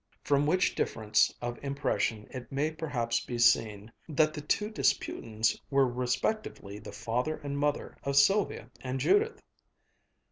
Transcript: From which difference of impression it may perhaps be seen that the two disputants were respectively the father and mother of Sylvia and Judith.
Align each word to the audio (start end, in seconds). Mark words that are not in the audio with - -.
From 0.23 0.47
which 0.47 0.73
difference 0.73 1.31
of 1.43 1.63
impression 1.63 2.25
it 2.31 2.51
may 2.51 2.71
perhaps 2.71 3.19
be 3.23 3.37
seen 3.37 3.91
that 4.09 4.33
the 4.33 4.41
two 4.41 4.71
disputants 4.71 5.55
were 5.69 5.85
respectively 5.87 6.79
the 6.79 6.91
father 6.91 7.37
and 7.43 7.55
mother 7.55 7.95
of 8.03 8.15
Sylvia 8.15 8.71
and 8.81 8.99
Judith. 8.99 9.43